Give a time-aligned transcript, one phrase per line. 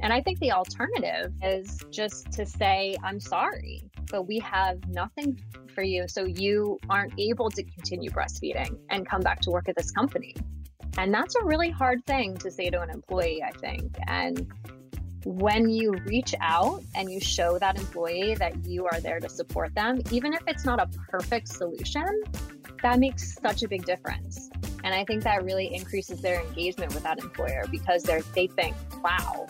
[0.00, 5.42] And I think the alternative is just to say, I'm sorry, but we have nothing
[5.74, 6.06] for you.
[6.08, 10.34] So you aren't able to continue breastfeeding and come back to work at this company.
[10.96, 13.96] And that's a really hard thing to say to an employee, I think.
[14.06, 14.52] And
[15.24, 19.74] when you reach out and you show that employee that you are there to support
[19.74, 22.22] them, even if it's not a perfect solution,
[22.82, 24.48] that makes such a big difference.
[24.84, 29.46] And I think that really increases their engagement with that employer because they think, wow.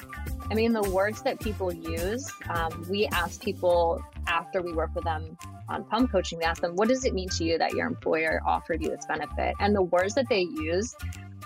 [0.50, 5.04] I mean, the words that people use, um, we ask people after we work with
[5.04, 5.36] them
[5.68, 8.40] on pump coaching, we ask them, what does it mean to you that your employer
[8.46, 9.54] offered you this benefit?
[9.60, 10.94] And the words that they use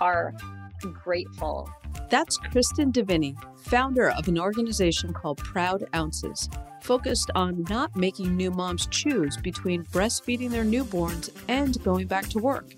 [0.00, 0.34] are
[0.80, 1.68] grateful.
[2.10, 6.48] That's Kristen Deviney, founder of an organization called Proud Ounces,
[6.80, 12.38] focused on not making new moms choose between breastfeeding their newborns and going back to
[12.38, 12.74] work.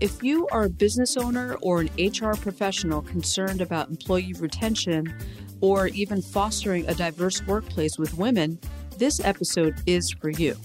[0.00, 5.14] If you are a business owner or an HR professional concerned about employee retention
[5.60, 8.58] or even fostering a diverse workplace with women,
[8.98, 10.56] this episode is for you.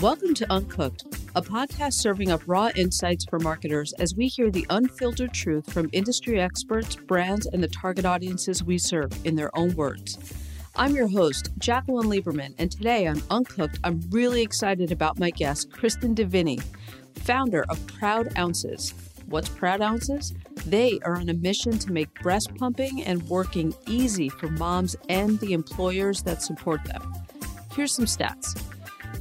[0.00, 1.04] Welcome to Uncooked,
[1.36, 5.90] a podcast serving up raw insights for marketers as we hear the unfiltered truth from
[5.92, 10.18] industry experts, brands, and the target audiences we serve in their own words.
[10.76, 15.70] I'm your host, Jacqueline Lieberman, and today on Uncooked, I'm really excited about my guest,
[15.72, 16.62] Kristen Deviney,
[17.16, 18.94] founder of Proud Ounces.
[19.30, 20.34] What's Proud Ounces?
[20.66, 25.38] They are on a mission to make breast pumping and working easy for moms and
[25.38, 27.14] the employers that support them.
[27.72, 28.60] Here's some stats.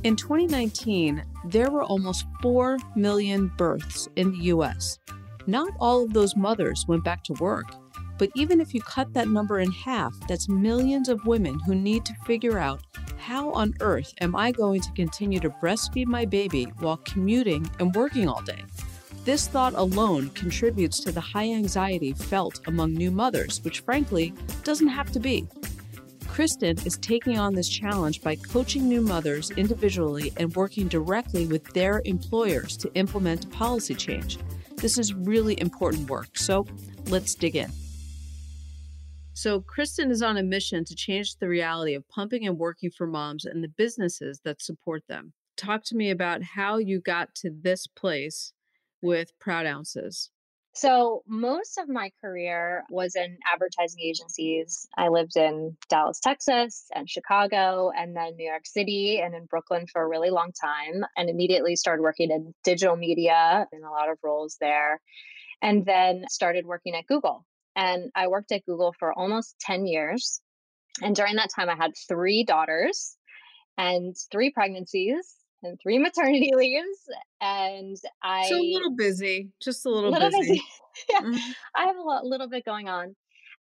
[0.04, 4.98] In 2019, there were almost 4 million births in the US.
[5.46, 7.68] Not all of those mothers went back to work,
[8.18, 12.04] but even if you cut that number in half, that's millions of women who need
[12.06, 12.82] to figure out
[13.18, 17.94] how on earth am I going to continue to breastfeed my baby while commuting and
[17.94, 18.64] working all day?
[19.30, 24.88] This thought alone contributes to the high anxiety felt among new mothers, which frankly doesn't
[24.88, 25.48] have to be.
[26.28, 31.64] Kristen is taking on this challenge by coaching new mothers individually and working directly with
[31.76, 34.40] their employers to implement policy change.
[34.78, 36.66] This is really important work, so
[37.10, 37.72] let's dig in.
[39.34, 43.06] So, Kristen is on a mission to change the reality of pumping and working for
[43.06, 45.34] moms and the businesses that support them.
[45.56, 48.54] Talk to me about how you got to this place
[49.02, 50.30] with Proud Ounces.
[50.74, 54.88] So, most of my career was in advertising agencies.
[54.96, 59.88] I lived in Dallas, Texas, and Chicago, and then New York City and in Brooklyn
[59.92, 64.10] for a really long time, and immediately started working in digital media in a lot
[64.10, 65.02] of roles there.
[65.62, 67.46] And then started working at Google.
[67.76, 70.40] And I worked at Google for almost 10 years.
[71.02, 73.18] And during that time, I had three daughters
[73.78, 77.10] and three pregnancies and three maternity leaves
[77.42, 80.64] and i so a little busy just a little, little busy, busy.
[81.10, 81.52] yeah, mm-hmm.
[81.76, 83.16] i have a lot, little bit going on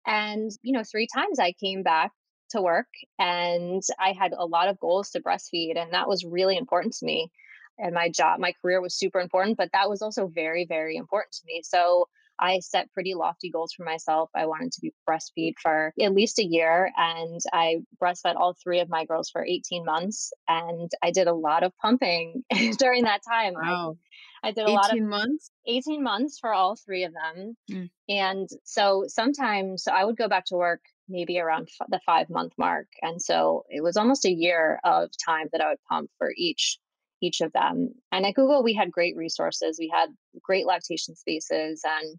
[0.06, 2.12] and you know three times i came back
[2.50, 6.56] to work and i had a lot of goals to breastfeed and that was really
[6.56, 7.30] important to me
[7.78, 11.32] and my job my career was super important but that was also very very important
[11.32, 12.08] to me so
[12.38, 14.30] I set pretty lofty goals for myself.
[14.34, 18.80] I wanted to be breastfeed for at least a year, and I breastfed all three
[18.80, 20.32] of my girls for 18 months.
[20.48, 22.44] And I did a lot of pumping
[22.78, 23.54] during that time.
[23.54, 23.96] Wow.
[24.42, 25.50] I, I did a lot of months.
[25.66, 27.56] 18 months for all three of them.
[27.70, 27.90] Mm.
[28.08, 32.52] And so sometimes I would go back to work maybe around f- the five month
[32.58, 32.86] mark.
[33.02, 36.78] And so it was almost a year of time that I would pump for each
[37.22, 37.94] each of them.
[38.12, 39.78] And at Google, we had great resources.
[39.78, 40.10] We had
[40.42, 42.18] great lactation spaces and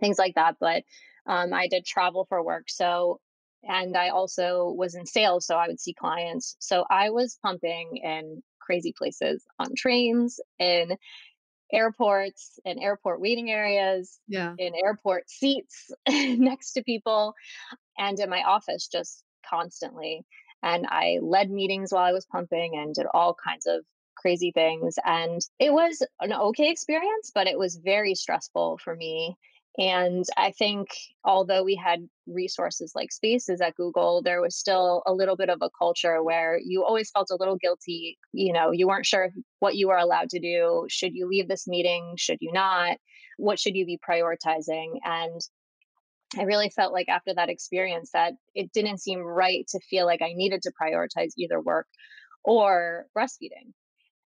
[0.00, 0.56] things like that.
[0.60, 0.84] But
[1.26, 2.64] um, I did travel for work.
[2.68, 3.20] So,
[3.62, 5.46] and I also was in sales.
[5.46, 6.56] So I would see clients.
[6.58, 10.96] So I was pumping in crazy places on trains, in
[11.72, 14.54] airports, in airport waiting areas, yeah.
[14.58, 17.34] in airport seats next to people,
[17.98, 20.24] and in my office just constantly.
[20.62, 23.84] And I led meetings while I was pumping and did all kinds of
[24.16, 24.96] crazy things.
[25.04, 29.36] And it was an okay experience, but it was very stressful for me
[29.78, 30.88] and I think
[31.24, 35.58] although we had resources like spaces at Google, there was still a little bit of
[35.60, 38.18] a culture where you always felt a little guilty.
[38.32, 40.86] You know, you weren't sure what you were allowed to do.
[40.88, 42.14] Should you leave this meeting?
[42.16, 42.96] Should you not?
[43.36, 44.98] What should you be prioritizing?
[45.04, 45.40] And
[46.38, 50.22] I really felt like after that experience that it didn't seem right to feel like
[50.22, 51.86] I needed to prioritize either work
[52.44, 53.72] or breastfeeding.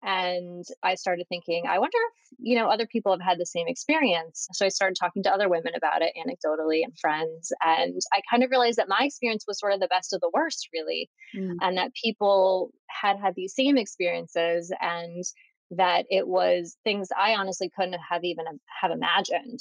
[0.02, 3.68] And I started thinking, I wonder if, you know, other people have had the same
[3.68, 4.48] experience.
[4.54, 7.52] So I started talking to other women about it anecdotally and friends.
[7.62, 10.32] And I kind of realized that my experience was sort of the best of the
[10.34, 11.10] worst, really.
[11.36, 11.56] Mm.
[11.62, 15.24] And that people had had these same experiences and
[15.72, 18.46] that it was things I honestly couldn't have even
[18.82, 19.60] have imagined.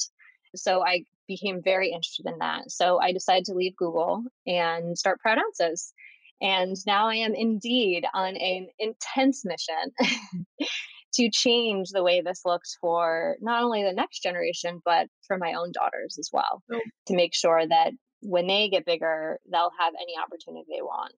[0.54, 2.70] So I became very interested in that.
[2.70, 5.92] So I decided to leave Google and start Proud Ounces.
[6.40, 9.92] And now I am indeed on an intense mission
[11.14, 15.54] to change the way this looks for not only the next generation, but for my
[15.54, 16.80] own daughters as well, oh.
[17.06, 21.12] to make sure that when they get bigger, they'll have any opportunity they want.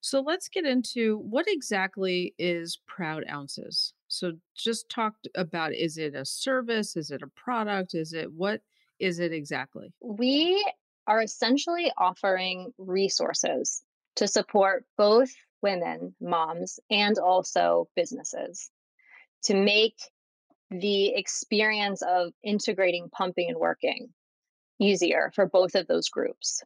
[0.00, 3.92] So let's get into what exactly is Proud Ounces.
[4.08, 6.96] So just talk about is it a service?
[6.96, 7.94] Is it a product?
[7.94, 8.62] Is it what
[8.98, 9.92] is it exactly?
[10.02, 10.64] We
[11.06, 13.82] are essentially offering resources
[14.16, 15.30] to support both
[15.62, 18.70] women, moms, and also businesses
[19.44, 19.96] to make
[20.70, 24.08] the experience of integrating pumping and working
[24.78, 26.62] easier for both of those groups.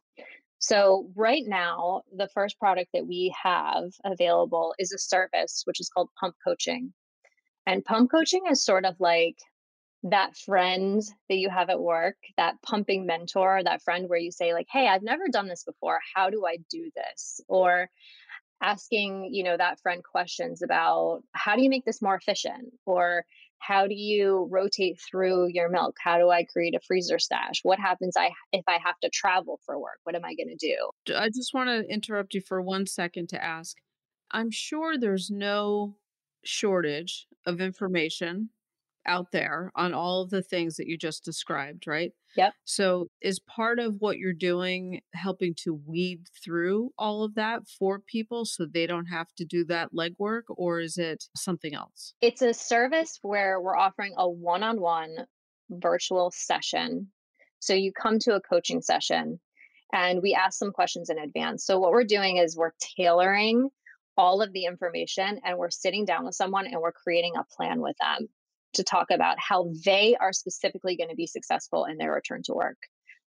[0.59, 5.89] So, right now, the first product that we have available is a service which is
[5.89, 6.93] called pump coaching.
[7.67, 9.37] And pump coaching is sort of like
[10.11, 14.53] that friend that you have at work, that pumping mentor, that friend where you say,
[14.53, 15.99] like, hey, I've never done this before.
[16.13, 17.41] How do I do this?
[17.47, 17.89] Or
[18.61, 22.71] asking, you know, that friend questions about how do you make this more efficient?
[22.85, 23.25] Or
[23.57, 25.95] how do you rotate through your milk?
[25.99, 27.61] How do I create a freezer stash?
[27.63, 29.99] What happens I, if I have to travel for work?
[30.03, 31.15] What am I going to do?
[31.15, 33.77] I just want to interrupt you for one second to ask.
[34.29, 35.95] I'm sure there's no
[36.43, 38.49] shortage of information
[39.05, 42.11] out there on all of the things that you just described, right?
[42.35, 42.53] Yep.
[42.65, 47.99] So, is part of what you're doing helping to weed through all of that for
[47.99, 52.13] people so they don't have to do that legwork, or is it something else?
[52.21, 55.15] It's a service where we're offering a one on one
[55.69, 57.11] virtual session.
[57.59, 59.39] So, you come to a coaching session
[59.93, 61.65] and we ask some questions in advance.
[61.65, 63.69] So, what we're doing is we're tailoring
[64.17, 67.81] all of the information and we're sitting down with someone and we're creating a plan
[67.81, 68.29] with them
[68.75, 72.53] to talk about how they are specifically going to be successful in their return to
[72.53, 72.77] work.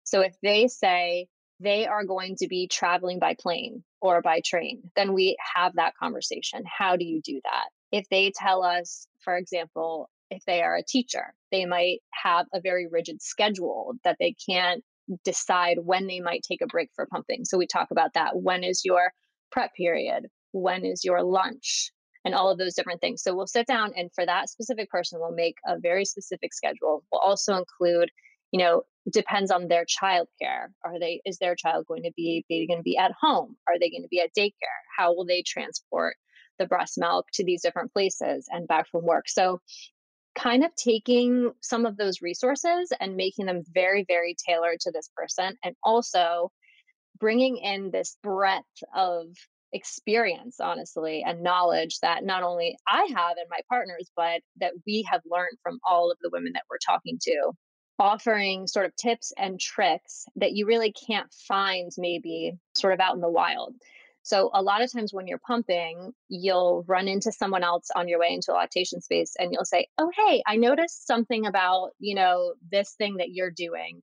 [0.03, 1.27] So if they say
[1.59, 5.93] they are going to be traveling by plane or by train, then we have that
[6.01, 6.63] conversation.
[6.65, 7.65] How do you do that?
[7.91, 12.61] If they tell us, for example, if they are a teacher, they might have a
[12.61, 14.83] very rigid schedule that they can't
[15.23, 17.45] decide when they might take a break for pumping.
[17.45, 18.37] So we talk about that.
[18.37, 19.11] When is your
[19.51, 20.27] prep period?
[20.51, 21.91] When is your lunch?
[22.25, 23.23] And all of those different things.
[23.23, 27.03] So we'll sit down and for that specific person, we'll make a very specific schedule.
[27.11, 28.09] We'll also include,
[28.51, 30.67] you know, depends on their childcare.
[30.83, 33.55] Are they is their child going to be they going to be at home?
[33.67, 34.81] Are they going to be at daycare?
[34.97, 36.15] How will they transport
[36.57, 39.29] the breast milk to these different places and back from work?
[39.29, 39.61] So
[40.35, 45.09] kind of taking some of those resources and making them very very tailored to this
[45.15, 46.51] person and also
[47.19, 49.25] bringing in this breadth of
[49.73, 55.05] experience, honestly, and knowledge that not only I have and my partners, but that we
[55.09, 57.51] have learned from all of the women that we're talking to,
[57.99, 63.15] offering sort of tips and tricks that you really can't find maybe sort of out
[63.15, 63.75] in the wild.
[64.23, 68.19] So, a lot of times when you're pumping, you'll run into someone else on your
[68.19, 72.15] way into a lactation space and you'll say, Oh, hey, I noticed something about, you
[72.15, 74.01] know, this thing that you're doing.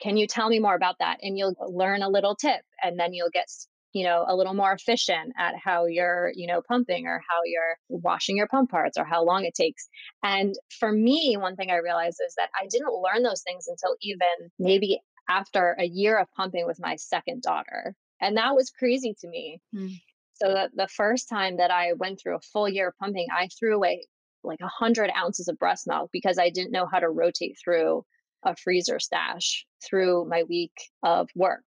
[0.00, 1.18] Can you tell me more about that?
[1.22, 3.48] And you'll learn a little tip and then you'll get
[3.94, 7.78] you know a little more efficient at how you're you know pumping or how you're
[7.88, 9.88] washing your pump parts or how long it takes.
[10.22, 13.96] And for me one thing i realized is that i didn't learn those things until
[14.02, 15.00] even maybe
[15.30, 17.94] after a year of pumping with my second daughter.
[18.20, 19.60] And that was crazy to me.
[19.74, 19.98] Mm.
[20.34, 23.48] so the, the first time that i went through a full year of pumping i
[23.58, 24.06] threw away
[24.42, 28.04] like 100 ounces of breast milk because i didn't know how to rotate through
[28.44, 31.64] a freezer stash through my week of work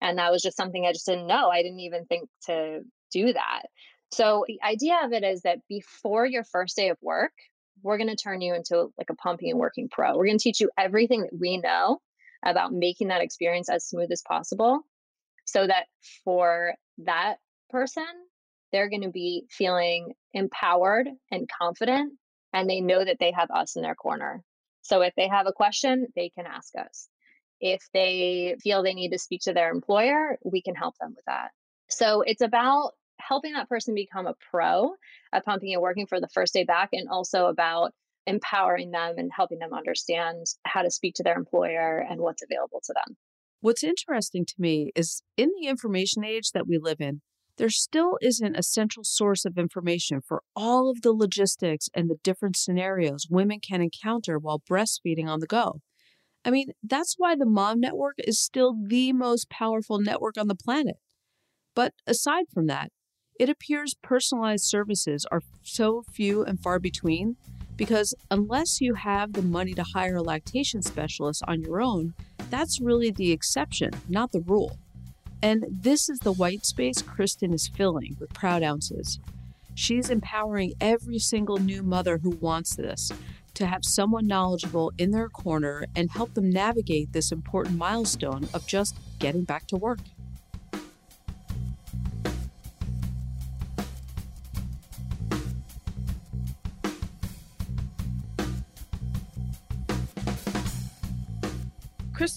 [0.00, 1.48] and that was just something I just didn't know.
[1.48, 2.80] I didn't even think to
[3.12, 3.62] do that.
[4.12, 7.32] So the idea of it is that before your first day of work,
[7.82, 10.16] we're going to turn you into like a pumping and working pro.
[10.16, 12.00] We're going to teach you everything that we know
[12.44, 14.80] about making that experience as smooth as possible
[15.44, 15.86] so that
[16.24, 17.36] for that
[17.70, 18.04] person,
[18.72, 22.14] they're going to be feeling empowered and confident
[22.52, 24.42] and they know that they have us in their corner.
[24.82, 27.08] So if they have a question, they can ask us.
[27.60, 31.24] If they feel they need to speak to their employer, we can help them with
[31.26, 31.50] that.
[31.88, 34.94] So it's about helping that person become a pro
[35.32, 37.92] at pumping and working for the first day back, and also about
[38.26, 42.80] empowering them and helping them understand how to speak to their employer and what's available
[42.84, 43.16] to them.
[43.60, 47.20] What's interesting to me is in the information age that we live in,
[47.58, 52.16] there still isn't a central source of information for all of the logistics and the
[52.24, 55.80] different scenarios women can encounter while breastfeeding on the go.
[56.44, 60.54] I mean, that's why the Mom Network is still the most powerful network on the
[60.54, 60.96] planet.
[61.74, 62.90] But aside from that,
[63.38, 67.36] it appears personalized services are so few and far between
[67.76, 72.12] because unless you have the money to hire a lactation specialist on your own,
[72.50, 74.76] that's really the exception, not the rule.
[75.42, 79.18] And this is the white space Kristen is filling with Proud Ounces.
[79.74, 83.10] She's empowering every single new mother who wants this
[83.60, 88.66] to have someone knowledgeable in their corner and help them navigate this important milestone of
[88.66, 90.00] just getting back to work.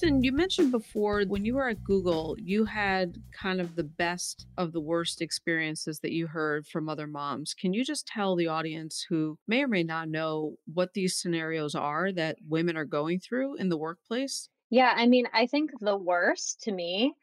[0.04, 4.74] You mentioned before when you were at Google, you had kind of the best of
[4.74, 7.54] the worst experiences that you heard from other moms.
[7.54, 11.74] Can you just tell the audience who may or may not know what these scenarios
[11.74, 14.50] are that women are going through in the workplace?
[14.70, 17.14] Yeah, I mean, I think the worst to me,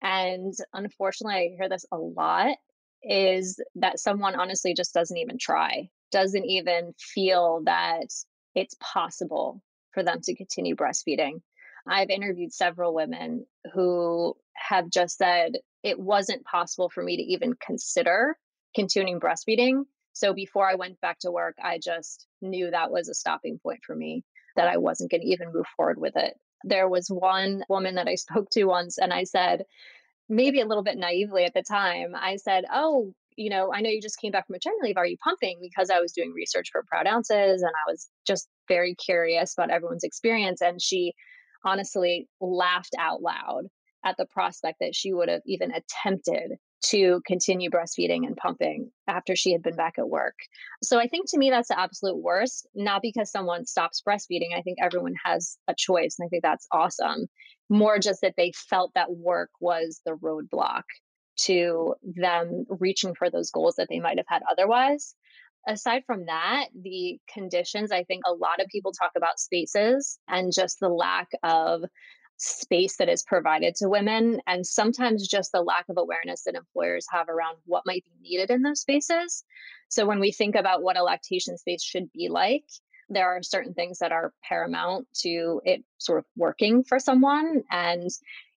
[0.00, 2.56] and unfortunately, I hear this a lot,
[3.02, 8.06] is that someone honestly just doesn't even try, doesn't even feel that
[8.54, 11.42] it's possible for them to continue breastfeeding.
[11.86, 17.54] I've interviewed several women who have just said it wasn't possible for me to even
[17.54, 18.36] consider
[18.74, 19.84] continuing breastfeeding.
[20.12, 23.80] So before I went back to work, I just knew that was a stopping point
[23.86, 24.24] for me,
[24.56, 26.34] that I wasn't going to even move forward with it.
[26.64, 29.64] There was one woman that I spoke to once, and I said,
[30.28, 33.90] maybe a little bit naively at the time, I said, Oh, you know, I know
[33.90, 34.96] you just came back from maternity leave.
[34.96, 35.58] Are you pumping?
[35.62, 39.70] Because I was doing research for Proud Ounces and I was just very curious about
[39.70, 40.60] everyone's experience.
[40.60, 41.14] And she
[41.64, 43.64] honestly laughed out loud
[44.04, 46.52] at the prospect that she would have even attempted
[46.82, 50.34] to continue breastfeeding and pumping after she had been back at work.
[50.82, 54.56] So I think to me that's the absolute worst, not because someone stops breastfeeding.
[54.56, 57.26] I think everyone has a choice and I think that's awesome.
[57.68, 60.84] More just that they felt that work was the roadblock
[61.42, 65.14] to them reaching for those goals that they might have had otherwise
[65.66, 70.52] aside from that, the conditions, I think a lot of people talk about spaces and
[70.52, 71.82] just the lack of
[72.36, 77.06] space that is provided to women, and sometimes just the lack of awareness that employers
[77.10, 79.44] have around what might be needed in those spaces.
[79.88, 82.64] So, when we think about what a lactation space should be like,
[83.10, 87.62] there are certain things that are paramount to it sort of working for someone.
[87.70, 88.08] And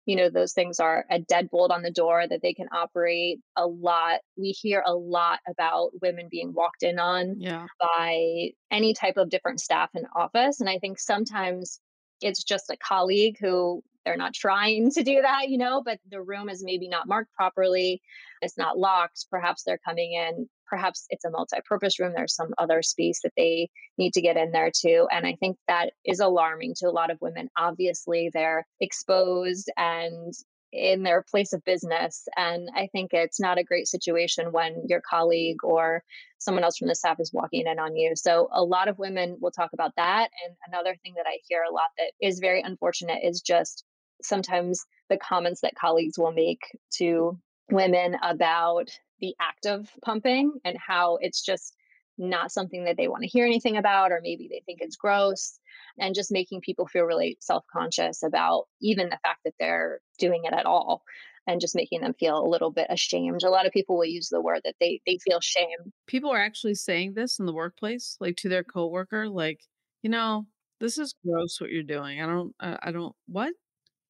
[0.07, 3.67] you know those things are a deadbolt on the door that they can operate a
[3.67, 7.67] lot we hear a lot about women being walked in on yeah.
[7.81, 11.81] by any type of different staff in office and i think sometimes
[12.21, 16.21] it's just a colleague who they're not trying to do that you know but the
[16.23, 18.01] room is maybe not marked properly
[18.41, 22.81] it's not locked perhaps they're coming in perhaps it's a multi-purpose room there's some other
[22.81, 26.73] space that they need to get in there too and i think that is alarming
[26.75, 27.51] to a lot of women.
[27.59, 30.33] Obviously they're exposed and
[30.73, 35.03] in their place of business and i think it's not a great situation when your
[35.03, 36.03] colleague or
[36.39, 38.15] someone else from the staff is walking in on you.
[38.17, 41.63] So a lot of women will talk about that and another thing that i hear
[41.71, 43.85] a lot that is very unfortunate is just
[44.23, 46.63] sometimes the comments that colleagues will make
[46.95, 47.39] to
[47.71, 48.89] women about
[49.23, 51.75] the act of pumping and how it's just
[52.19, 55.59] not something that they want to hear anything about, or maybe they think it's gross,
[55.99, 60.43] and just making people feel really self conscious about even the fact that they're doing
[60.45, 61.03] it at all
[61.47, 63.43] and just making them feel a little bit ashamed.
[63.43, 65.93] A lot of people will use the word that they they feel shame.
[66.07, 69.61] People are actually saying this in the workplace, like to their coworker, like,
[70.03, 70.47] you know,
[70.81, 72.21] this is gross what you're doing.
[72.21, 73.53] I don't, I don't, what?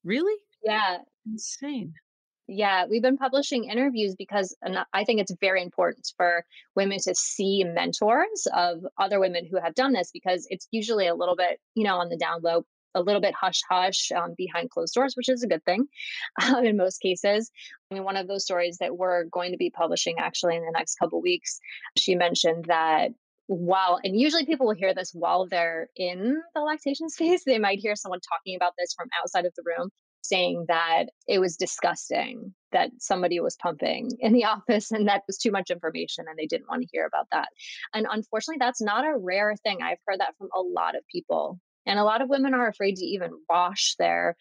[0.03, 0.35] Really?
[0.63, 0.97] Yeah.
[1.25, 1.93] Insane.
[2.47, 4.55] Yeah, we've been publishing interviews because
[4.93, 6.45] I think it's very important for
[6.75, 11.15] women to see mentors of other women who have done this because it's usually a
[11.15, 14.69] little bit, you know, on the down low, a little bit hush hush um, behind
[14.69, 15.87] closed doors, which is a good thing
[16.43, 17.49] um, in most cases.
[17.89, 20.71] I mean, one of those stories that we're going to be publishing actually in the
[20.71, 21.59] next couple weeks,
[21.97, 23.11] she mentioned that
[23.47, 27.77] while and usually people will hear this while they're in the lactation space they might
[27.77, 29.89] hear someone talking about this from outside of the room
[30.23, 35.37] saying that it was disgusting that somebody was pumping in the office and that was
[35.37, 37.49] too much information and they didn't want to hear about that.
[37.93, 39.81] And unfortunately, that's not a rare thing.
[39.81, 41.59] I've heard that from a lot of people.
[41.85, 44.35] And a lot of women are afraid to even wash their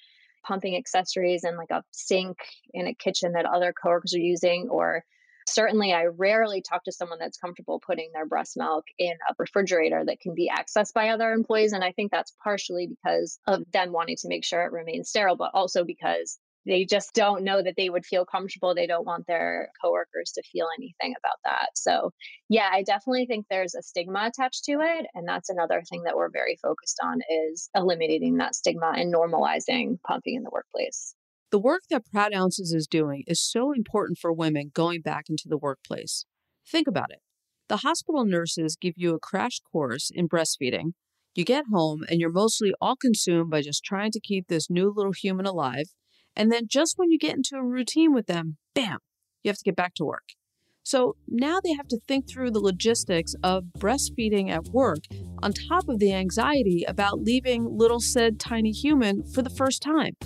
[0.45, 2.39] pumping accessories in like a sink
[2.73, 5.05] in a kitchen that other coworkers are using or
[5.49, 10.05] Certainly, I rarely talk to someone that's comfortable putting their breast milk in a refrigerator
[10.05, 11.73] that can be accessed by other employees.
[11.73, 15.37] And I think that's partially because of them wanting to make sure it remains sterile,
[15.37, 18.75] but also because they just don't know that they would feel comfortable.
[18.75, 21.71] They don't want their coworkers to feel anything about that.
[21.75, 22.13] So,
[22.49, 26.17] yeah, I definitely think there's a stigma attached to it, and that's another thing that
[26.17, 27.21] we're very focused on
[27.51, 31.15] is eliminating that stigma and normalizing pumping in the workplace.
[31.53, 35.49] The work that Proud Ounces is doing is so important for women going back into
[35.49, 36.25] the workplace.
[36.67, 37.19] Think about it.
[37.69, 40.95] The hospital nurses give you a crash course in breastfeeding.
[41.35, 44.91] You get home and you're mostly all consumed by just trying to keep this new
[44.97, 45.85] little human alive.
[46.35, 49.01] And then just when you get into a routine with them, bam,
[49.43, 50.31] you have to get back to work.
[50.83, 55.01] So now they have to think through the logistics of breastfeeding at work
[55.43, 60.17] on top of the anxiety about leaving little said tiny human for the first time.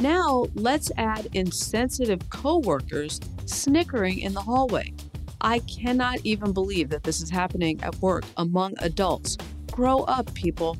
[0.00, 4.94] Now let's add insensitive coworkers snickering in the hallway.
[5.42, 9.36] I cannot even believe that this is happening at work among adults.
[9.70, 10.78] Grow up, people.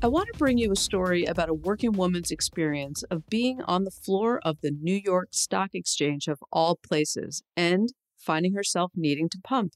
[0.00, 3.82] I want to bring you a story about a working woman's experience of being on
[3.82, 9.28] the floor of the New York Stock Exchange of all places and finding herself needing
[9.30, 9.72] to pump.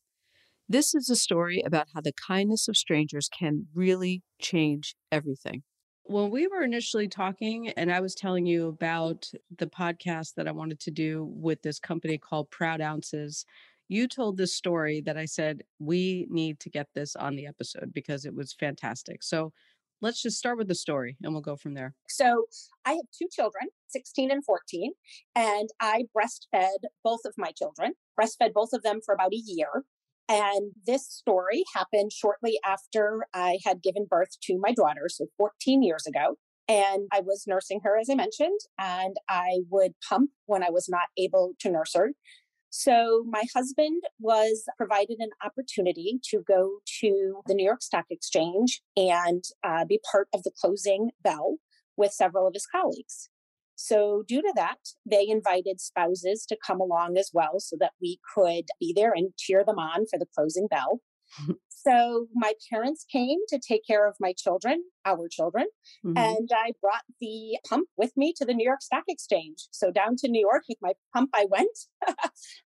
[0.73, 5.65] This is a story about how the kindness of strangers can really change everything.
[6.05, 10.53] When we were initially talking, and I was telling you about the podcast that I
[10.53, 13.45] wanted to do with this company called Proud Ounces,
[13.89, 17.93] you told this story that I said, we need to get this on the episode
[17.93, 19.23] because it was fantastic.
[19.23, 19.53] So
[20.01, 21.95] let's just start with the story and we'll go from there.
[22.09, 22.47] So,
[22.87, 24.93] I have two children, 16 and 14,
[25.37, 29.85] and I breastfed both of my children, breastfed both of them for about a year.
[30.33, 35.83] And this story happened shortly after I had given birth to my daughter, so 14
[35.83, 36.37] years ago.
[36.67, 40.89] And I was nursing her, as I mentioned, and I would pump when I was
[40.89, 42.13] not able to nurse her.
[42.71, 48.81] So, my husband was provided an opportunity to go to the New York Stock Exchange
[48.97, 51.57] and uh, be part of the closing bell
[51.99, 53.29] with several of his colleagues.
[53.85, 58.21] So, due to that, they invited spouses to come along as well so that we
[58.33, 61.01] could be there and cheer them on for the closing bell.
[61.85, 65.67] So my parents came to take care of my children, our children,
[66.07, 66.17] mm-hmm.
[66.17, 69.67] and I brought the pump with me to the New York Stock Exchange.
[69.73, 71.77] So down to New York with my pump, I went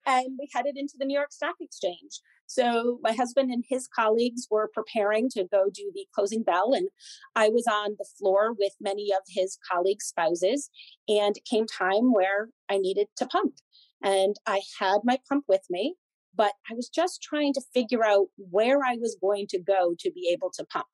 [0.05, 2.19] and we headed into the New York Stock Exchange.
[2.47, 6.89] So my husband and his colleagues were preparing to go do the closing bell, and
[7.35, 10.69] I was on the floor with many of his colleagues' spouses.
[11.07, 13.55] And it came time where I needed to pump.
[14.03, 15.95] And I had my pump with me
[16.37, 20.11] but I was just trying to figure out where I was going to go to
[20.11, 20.87] be able to pump.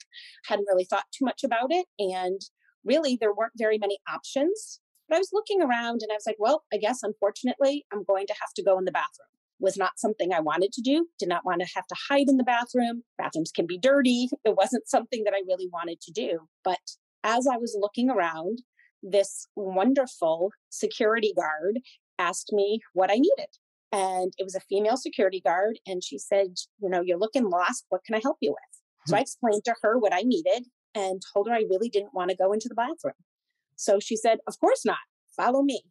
[0.46, 1.88] Hadn't really thought too much about it.
[2.00, 2.42] And
[2.84, 4.80] really, there weren't very many options.
[5.10, 8.28] But I was looking around and I was like, well, I guess unfortunately, I'm going
[8.28, 9.31] to have to go in the bathroom.
[9.62, 12.38] Was not something I wanted to do, did not want to have to hide in
[12.38, 13.04] the bathroom.
[13.18, 14.28] Bathrooms can be dirty.
[14.44, 16.40] It wasn't something that I really wanted to do.
[16.64, 16.80] But
[17.24, 18.64] as I was looking around,
[19.04, 21.80] this wonderful security guard
[22.20, 23.48] asked me what I needed
[23.92, 27.86] and it was a female security guard and she said you know you're looking lost
[27.90, 29.24] what can i help you with so i hmm.
[29.24, 32.54] explained to her what i needed and told her i really didn't want to go
[32.54, 33.14] into the bathroom
[33.76, 34.98] so she said of course not
[35.36, 35.84] follow me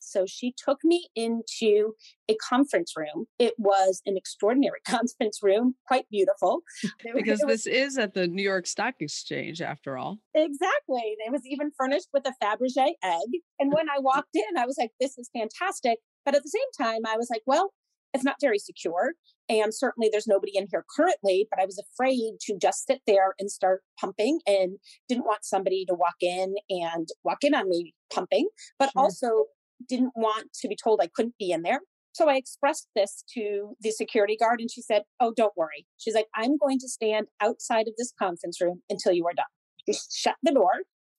[0.00, 1.92] so she took me into
[2.28, 3.26] a conference room.
[3.38, 6.60] It was an extraordinary conference room, quite beautiful.
[7.14, 10.18] because was, this is at the New York Stock Exchange, after all.
[10.34, 11.16] Exactly.
[11.18, 13.40] It was even furnished with a Fabergé egg.
[13.58, 15.98] And when I walked in, I was like, this is fantastic.
[16.24, 17.72] But at the same time, I was like, well,
[18.12, 19.12] it's not very secure.
[19.48, 23.34] And certainly there's nobody in here currently, but I was afraid to just sit there
[23.38, 27.94] and start pumping and didn't want somebody to walk in and walk in on me
[28.12, 29.02] pumping, but sure.
[29.02, 29.46] also
[29.88, 31.80] didn't want to be told I couldn't be in there.
[32.12, 35.86] So I expressed this to the security guard and she said, Oh, don't worry.
[35.96, 39.46] She's like, I'm going to stand outside of this conference room until you are done.
[39.86, 40.72] She shut the door.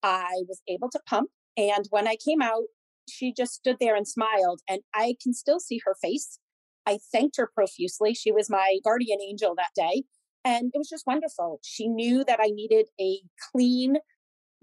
[0.04, 1.30] I was able to pump.
[1.58, 2.64] And when I came out,
[3.10, 6.40] she just stood there and smiled, and I can still see her face.
[6.86, 8.14] I thanked her profusely.
[8.14, 10.04] She was my guardian angel that day.
[10.44, 11.60] And it was just wonderful.
[11.64, 13.20] She knew that I needed a
[13.52, 13.98] clean,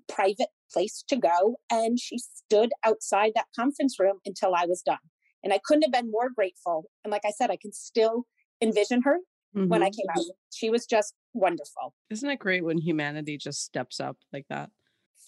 [0.09, 1.57] private place to go.
[1.71, 4.99] And she stood outside that conference room until I was done.
[5.43, 6.91] And I couldn't have been more grateful.
[7.05, 8.25] And like I said, I can still
[8.61, 9.19] envision her
[9.57, 9.69] mm-hmm.
[9.69, 10.17] when I mm-hmm.
[10.17, 10.25] came out.
[10.53, 11.95] She was just wonderful.
[12.11, 14.71] Isn't it great when humanity just steps up like that?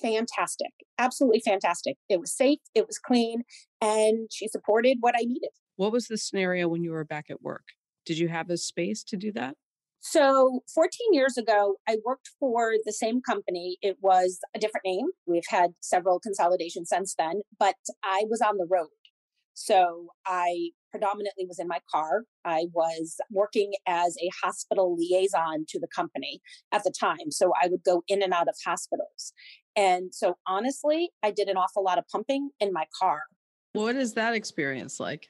[0.01, 1.97] fantastic, absolutely fantastic.
[2.09, 3.43] It was safe, it was clean,
[3.81, 5.51] and she supported what I needed.
[5.77, 7.65] What was the scenario when you were back at work?
[8.05, 9.57] Did you have a space to do that?
[10.01, 13.77] So, 14 years ago, I worked for the same company.
[13.83, 15.07] It was a different name.
[15.27, 18.89] We've had several consolidations since then, but I was on the road.
[19.53, 22.25] So, I predominantly was in my car.
[22.47, 26.41] I was working as a hospital liaison to the company
[26.73, 27.31] at the time.
[27.31, 29.35] So, I would go in and out of hospitals.
[29.77, 33.21] And so honestly, I did an awful lot of pumping in my car.
[33.73, 35.29] What is that experience like?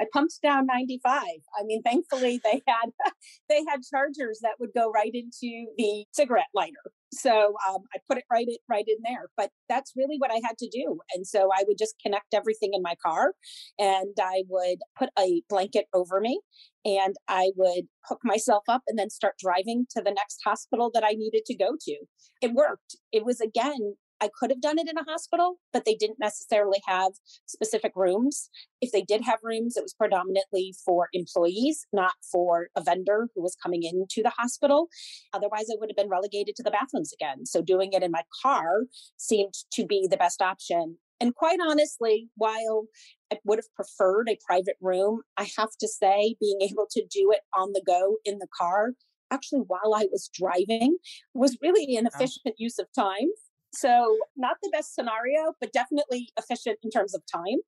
[0.00, 1.22] I pumped down 95.
[1.22, 2.90] I mean, thankfully they had
[3.48, 6.92] they had chargers that would go right into the cigarette lighter.
[7.12, 9.28] So um, I put it right in, right in there.
[9.36, 10.98] But that's really what I had to do.
[11.14, 13.32] And so I would just connect everything in my car,
[13.78, 16.40] and I would put a blanket over me,
[16.84, 21.04] and I would hook myself up and then start driving to the next hospital that
[21.04, 21.96] I needed to go to.
[22.40, 22.96] It worked.
[23.12, 26.80] It was again I could have done it in a hospital, but they didn't necessarily
[26.86, 27.10] have
[27.46, 28.48] specific rooms.
[28.80, 33.42] If they did have rooms, it was predominantly for employees, not for a vendor who
[33.42, 34.86] was coming into the hospital.
[35.32, 37.46] Otherwise, I would have been relegated to the bathrooms again.
[37.46, 38.82] So doing it in my car
[39.16, 40.98] seemed to be the best option.
[41.20, 42.84] And quite honestly, while
[43.32, 47.32] I would have preferred a private room, I have to say, being able to do
[47.32, 48.92] it on the go in the car
[49.32, 50.98] actually while I was driving
[51.32, 53.30] was really an efficient use of time
[53.74, 57.58] so, not the best scenario, but definitely efficient in terms of time.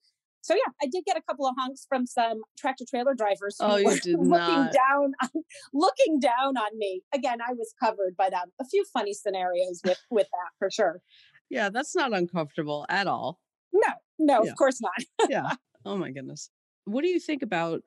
[0.45, 3.65] So yeah, I did get a couple of honks from some tractor trailer drivers who
[3.65, 4.73] oh, were looking not.
[4.75, 7.01] down, on, looking down on me.
[7.15, 8.53] Again, I was covered by them.
[8.61, 11.01] A few funny scenarios with with that for sure.
[11.49, 13.41] Yeah, that's not uncomfortable at all.
[13.73, 13.89] No,
[14.19, 14.51] no, yeah.
[14.51, 15.31] of course not.
[15.31, 15.55] yeah.
[15.87, 16.51] Oh my goodness.
[16.85, 17.81] What do you think about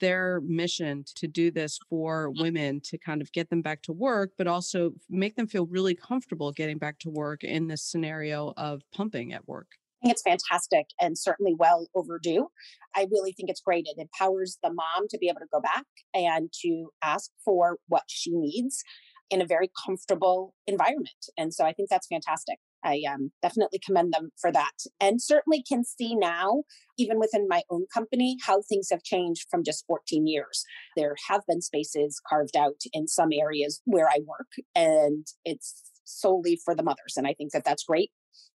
[0.00, 2.42] their mission to do this for mm-hmm.
[2.42, 5.94] women to kind of get them back to work, but also make them feel really
[5.94, 9.68] comfortable getting back to work in this scenario of pumping at work?
[10.02, 12.48] I think it's fantastic and certainly well overdue.
[12.94, 13.86] I really think it's great.
[13.86, 18.04] It empowers the mom to be able to go back and to ask for what
[18.08, 18.82] she needs
[19.30, 21.08] in a very comfortable environment.
[21.38, 22.58] And so I think that's fantastic.
[22.84, 24.72] I um, definitely commend them for that.
[25.00, 26.64] And certainly can see now,
[26.98, 30.64] even within my own company, how things have changed from just 14 years.
[30.96, 36.58] There have been spaces carved out in some areas where I work, and it's solely
[36.64, 37.14] for the mothers.
[37.16, 38.10] And I think that that's great.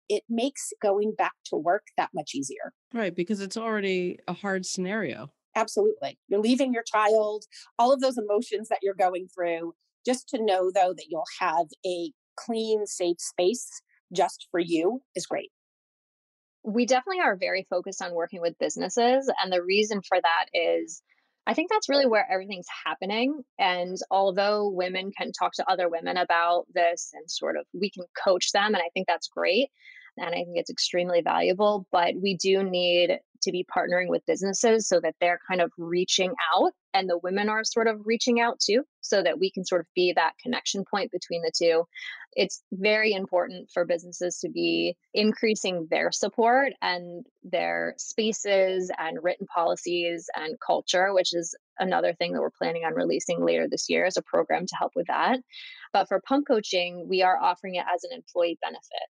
[0.09, 2.73] It makes going back to work that much easier.
[2.93, 5.31] Right, because it's already a hard scenario.
[5.55, 6.19] Absolutely.
[6.27, 7.45] You're leaving your child,
[7.79, 9.73] all of those emotions that you're going through.
[10.05, 13.69] Just to know, though, that you'll have a clean, safe space
[14.13, 15.51] just for you is great.
[16.63, 19.31] We definitely are very focused on working with businesses.
[19.41, 21.01] And the reason for that is
[21.47, 23.41] I think that's really where everything's happening.
[23.57, 28.03] And although women can talk to other women about this and sort of we can
[28.21, 29.69] coach them, and I think that's great.
[30.17, 34.87] And I think it's extremely valuable, but we do need to be partnering with businesses
[34.87, 38.59] so that they're kind of reaching out and the women are sort of reaching out
[38.59, 41.83] too, so that we can sort of be that connection point between the two.
[42.33, 49.45] It's very important for businesses to be increasing their support and their spaces and written
[49.47, 54.05] policies and culture, which is another thing that we're planning on releasing later this year
[54.05, 55.39] as a program to help with that.
[55.93, 59.07] But for pump coaching, we are offering it as an employee benefit.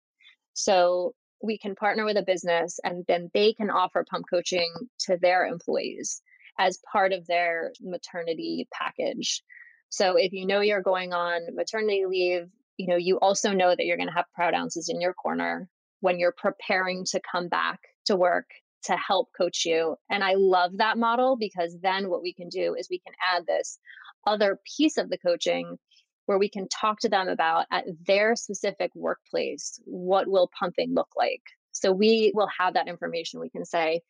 [0.54, 5.18] So we can partner with a business and then they can offer pump coaching to
[5.18, 6.22] their employees
[6.60, 9.44] as part of their maternity package.
[9.90, 12.48] So if you know you're going on maternity leave,
[12.78, 15.70] you know, you also know that you're going to have proud ounces in your corner
[16.02, 18.50] when you're preparing to come back to work
[18.84, 19.96] to help coach you.
[20.10, 23.46] And I love that model because then what we can do is we can add
[23.46, 23.80] this
[24.26, 25.78] other piece of the coaching
[26.28, 31.10] where we can talk to them about at their specific workplace what will pumping look
[31.18, 31.42] like.
[31.72, 33.40] So we will have that information.
[33.40, 34.02] We can say,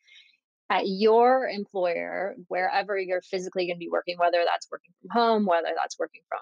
[0.70, 5.46] at your employer, wherever you're physically going to be working, whether that's working from home,
[5.46, 6.40] whether that's working from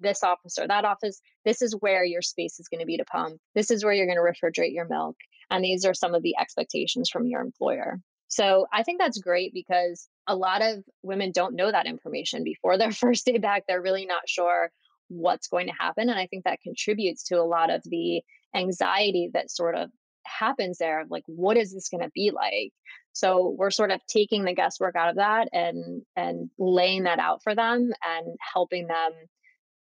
[0.00, 3.04] this office or that office, this is where your space is going to be to
[3.04, 3.38] pump.
[3.54, 5.16] This is where you're going to refrigerate your milk.
[5.50, 8.00] And these are some of the expectations from your employer.
[8.28, 12.78] So I think that's great because a lot of women don't know that information before
[12.78, 13.64] their first day back.
[13.68, 14.70] They're really not sure
[15.08, 16.08] what's going to happen.
[16.08, 18.22] And I think that contributes to a lot of the
[18.54, 19.90] anxiety that sort of
[20.24, 22.72] happens there like, what is this going to be like?
[23.12, 27.42] So we're sort of taking the guesswork out of that and and laying that out
[27.42, 29.12] for them and helping them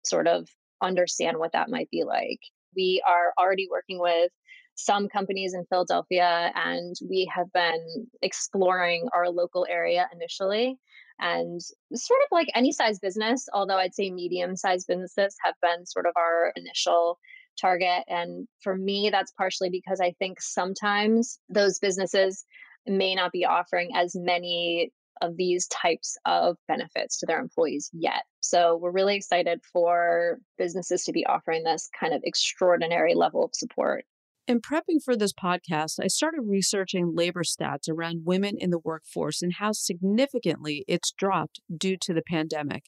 [0.03, 0.47] sort of
[0.81, 2.39] understand what that might be like.
[2.75, 4.31] We are already working with
[4.75, 10.77] some companies in Philadelphia and we have been exploring our local area initially
[11.19, 11.61] and
[11.93, 16.07] sort of like any size business although i'd say medium sized businesses have been sort
[16.07, 17.19] of our initial
[17.59, 22.45] target and for me that's partially because i think sometimes those businesses
[22.87, 28.23] may not be offering as many of these types of benefits to their employees yet.
[28.41, 33.51] So we're really excited for businesses to be offering this kind of extraordinary level of
[33.53, 34.05] support.
[34.45, 39.41] In prepping for this podcast, I started researching labor stats around women in the workforce
[39.41, 42.83] and how significantly it's dropped due to the pandemic.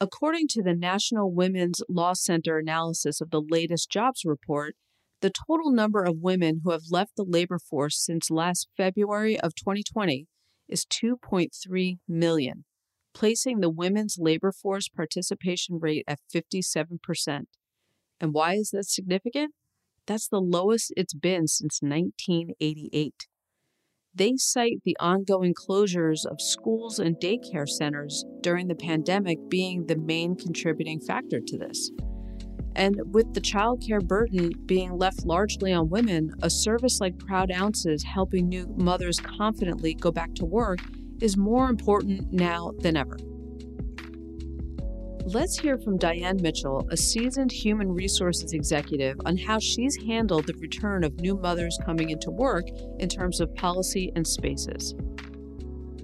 [0.00, 4.76] According to the National Women's Law Center analysis of the latest jobs report,
[5.22, 9.56] the total number of women who have left the labor force since last February of
[9.56, 10.28] 2020
[10.68, 12.64] is 2.3 million,
[13.12, 17.46] placing the women's labor force participation rate at 57%.
[18.20, 19.52] And why is that significant?
[20.06, 23.26] That's the lowest it's been since 1988.
[24.14, 29.98] They cite the ongoing closures of schools and daycare centers during the pandemic being the
[29.98, 31.90] main contributing factor to this.
[32.76, 38.04] And with the childcare burden being left largely on women, a service like Proud Ounces
[38.04, 40.78] helping new mothers confidently go back to work
[41.20, 43.16] is more important now than ever.
[45.28, 50.54] Let's hear from Diane Mitchell, a seasoned human resources executive, on how she's handled the
[50.54, 52.64] return of new mothers coming into work
[53.00, 54.94] in terms of policy and spaces.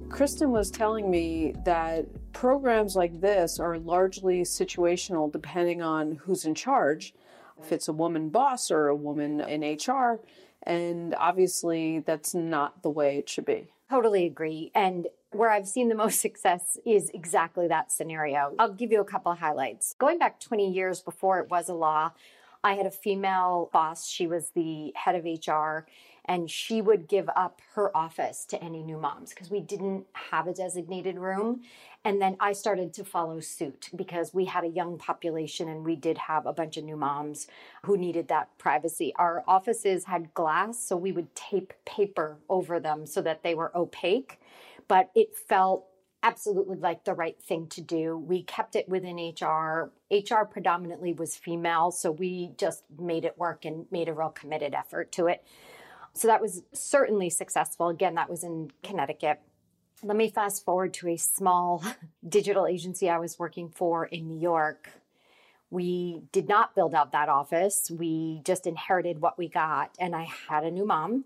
[0.09, 6.57] Kristen was telling me that programs like this are largely situational depending on who's in
[6.57, 7.15] charge,
[7.63, 10.19] if it's a woman boss or a woman in HR,
[10.65, 13.71] and obviously that's not the way it should be.
[13.89, 14.73] Totally agree.
[14.75, 18.55] And where I've seen the most success is exactly that scenario.
[18.59, 19.95] I'll give you a couple of highlights.
[19.99, 22.13] Going back 20 years before it was a law,
[22.65, 24.07] I had a female boss.
[24.09, 25.85] She was the head of HR,
[26.25, 30.47] and she would give up her office to any new moms because we didn't have
[30.47, 31.63] a designated room.
[32.05, 35.97] And then I started to follow suit because we had a young population and we
[35.97, 37.49] did have a bunch of new moms
[37.85, 39.13] who needed that privacy.
[39.17, 43.77] Our offices had glass, so we would tape paper over them so that they were
[43.77, 44.39] opaque
[44.89, 45.87] but it felt
[46.23, 48.17] absolutely like the right thing to do.
[48.17, 49.93] We kept it within HR.
[50.11, 54.75] HR predominantly was female, so we just made it work and made a real committed
[54.75, 55.45] effort to it.
[56.15, 57.89] So that was certainly successful.
[57.89, 59.41] Again, that was in Connecticut.
[60.03, 61.83] Let me fast forward to a small
[62.29, 64.91] digital agency I was working for in New York.
[65.71, 67.91] We did not build out that office.
[67.91, 69.95] We just inherited what we got.
[69.99, 71.25] And I had a new mom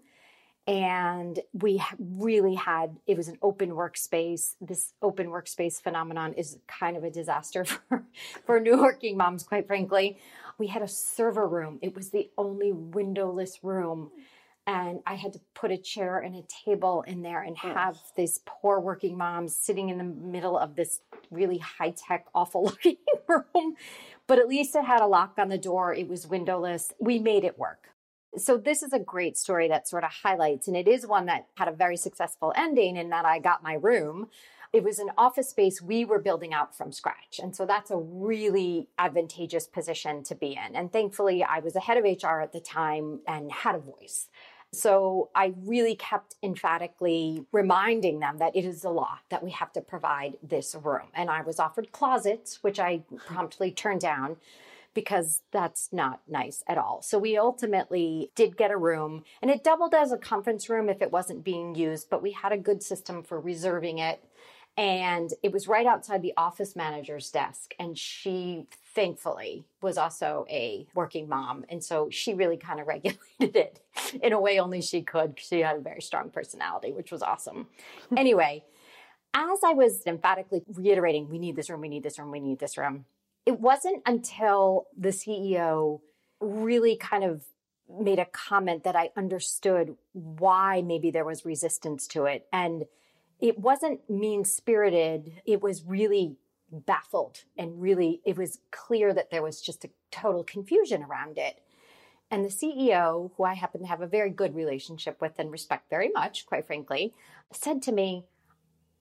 [0.66, 4.54] and we really had it was an open workspace.
[4.60, 8.04] This open workspace phenomenon is kind of a disaster for,
[8.44, 10.18] for new working moms quite frankly.
[10.58, 11.78] We had a server room.
[11.82, 14.10] It was the only windowless room.
[14.68, 18.40] And i had to put a chair and a table in there and have these
[18.44, 22.96] poor working moms sitting in the middle of this really high-tech awful looking
[23.28, 23.76] room.
[24.26, 25.94] But at least it had a lock on the door.
[25.94, 26.92] It was windowless.
[26.98, 27.90] We made it work
[28.36, 31.46] so this is a great story that sort of highlights, and it is one that
[31.56, 34.28] had a very successful ending in that I got my room.
[34.72, 37.40] It was an office space we were building out from scratch.
[37.42, 40.76] And so that's a really advantageous position to be in.
[40.76, 44.28] And thankfully, I was ahead of HR at the time and had a voice.
[44.72, 49.72] So I really kept emphatically reminding them that it is the law that we have
[49.72, 51.08] to provide this room.
[51.14, 54.36] And I was offered closets, which I promptly turned down
[54.96, 57.02] because that's not nice at all.
[57.02, 61.02] So we ultimately did get a room and it doubled as a conference room if
[61.02, 64.24] it wasn't being used, but we had a good system for reserving it.
[64.78, 67.74] And it was right outside the office manager's desk.
[67.78, 71.66] And she thankfully was also a working mom.
[71.68, 73.20] And so she really kind of regulated
[73.54, 73.80] it
[74.22, 75.38] in a way only she could.
[75.38, 77.66] She had a very strong personality, which was awesome.
[78.16, 78.64] anyway,
[79.34, 82.58] as I was emphatically reiterating, we need this room, we need this room, we need
[82.58, 83.04] this room,
[83.46, 86.00] it wasn't until the CEO
[86.40, 87.44] really kind of
[87.88, 92.46] made a comment that I understood why maybe there was resistance to it.
[92.52, 92.86] And
[93.40, 96.36] it wasn't mean spirited, it was really
[96.72, 101.62] baffled and really, it was clear that there was just a total confusion around it.
[102.28, 105.88] And the CEO, who I happen to have a very good relationship with and respect
[105.88, 107.14] very much, quite frankly,
[107.52, 108.24] said to me,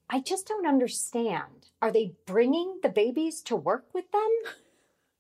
[0.09, 1.69] I just don't understand.
[1.81, 4.29] Are they bringing the babies to work with them?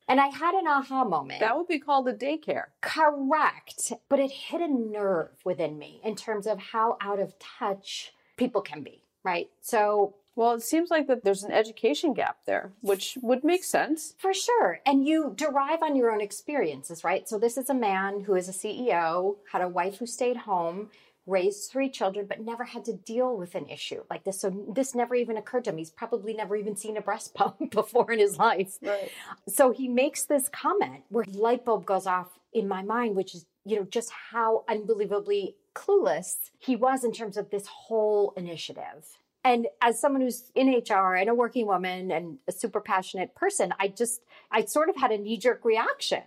[0.07, 1.39] And I had an aha moment.
[1.39, 2.65] That would be called a daycare.
[2.81, 3.91] Correct.
[4.07, 8.61] But it hit a nerve within me in terms of how out of touch people
[8.61, 9.49] can be, right?
[9.61, 14.15] So well, it seems like that there's an education gap there, which would make sense.
[14.17, 14.81] For sure.
[14.85, 17.27] And you derive on your own experiences, right?
[17.27, 20.89] So this is a man who is a CEO, had a wife who stayed home,
[21.27, 24.39] raised three children, but never had to deal with an issue like this.
[24.39, 25.77] So this never even occurred to him.
[25.77, 28.77] He's probably never even seen a breast pump before in his life.
[28.81, 29.11] Right.
[29.47, 33.45] So he makes this comment where light bulb goes off in my mind, which is,
[33.65, 39.17] you know, just how unbelievably clueless he was in terms of this whole initiative.
[39.43, 43.73] And as someone who's in HR and a working woman and a super passionate person,
[43.79, 46.23] I just, I sort of had a knee jerk reaction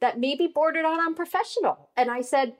[0.00, 1.88] that maybe bordered on unprofessional.
[1.96, 2.54] And I said,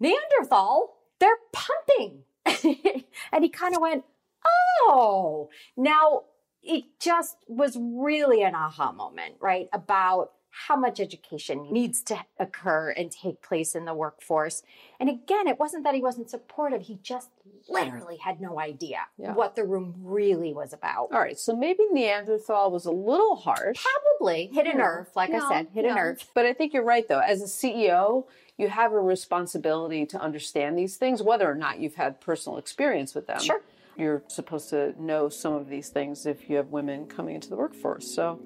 [0.00, 2.24] Neanderthal, they're pumping.
[3.32, 4.04] and he kind of went,
[4.44, 5.50] oh.
[5.76, 6.22] Now,
[6.62, 9.68] it just was really an aha moment, right?
[9.72, 14.62] About how much education needs to occur and take place in the workforce.
[15.00, 17.30] And again, it wasn't that he wasn't supportive, he just
[17.70, 19.32] literally had no idea yeah.
[19.32, 21.08] what the room really was about.
[21.10, 23.82] All right, so maybe Neanderthal was a little harsh.
[24.18, 26.22] Probably hit a nerve, like I said, hit a nerve.
[26.34, 27.20] But I think you're right, though.
[27.20, 28.24] As a CEO,
[28.58, 33.14] you have a responsibility to understand these things, whether or not you've had personal experience
[33.14, 33.40] with them.
[33.40, 33.62] Sure.
[33.96, 37.56] You're supposed to know some of these things if you have women coming into the
[37.56, 38.06] workforce.
[38.06, 38.40] So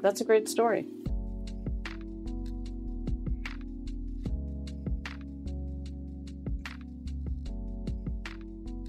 [0.00, 0.86] that's a great story.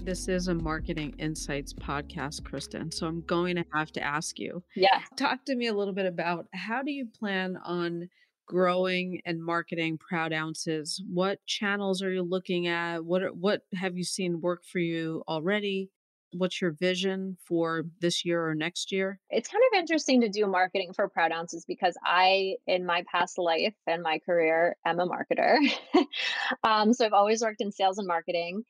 [0.02, 2.90] This is a marketing insights podcast, Kristen.
[2.90, 4.62] So I'm going to have to ask you.
[4.74, 5.02] Yeah.
[5.14, 8.08] Talk to me a little bit about how do you plan on
[8.50, 11.00] growing and marketing Proud Ounces?
[11.08, 13.04] What channels are you looking at?
[13.04, 15.88] What are, what have you seen work for you already?
[16.32, 19.20] What's your vision for this year or next year?
[19.30, 23.38] It's kind of interesting to do marketing for Proud Ounces because I, in my past
[23.38, 25.56] life and my career, am a marketer.
[26.64, 28.64] um, so I've always worked in sales and marketing.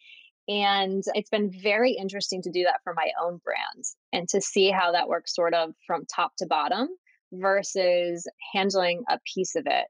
[0.47, 4.71] And it's been very interesting to do that for my own brands and to see
[4.71, 6.89] how that works sort of from top to bottom
[7.33, 9.87] versus handling a piece of it.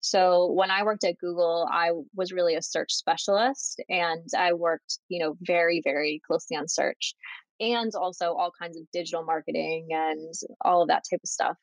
[0.00, 4.98] So when I worked at Google, I was really a search specialist and I worked,
[5.08, 7.14] you know, very, very closely on search
[7.60, 10.32] and also all kinds of digital marketing and
[10.64, 11.56] all of that type of stuff.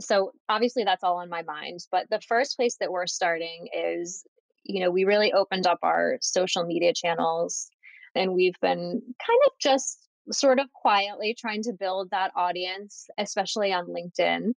[0.00, 1.80] So obviously that's all on my mind.
[1.92, 4.24] But the first place that we're starting is,
[4.62, 7.68] you know, we really opened up our social media channels
[8.14, 9.98] and we've been kind of just
[10.32, 14.52] sort of quietly trying to build that audience, especially on LinkedIn,